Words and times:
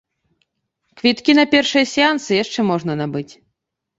Квіткі 1.01 1.31
на 1.41 1.43
першыя 1.51 1.85
сеансы 1.93 2.31
яшчэ 2.43 2.65
можна 2.73 2.95
набыць. 3.03 3.29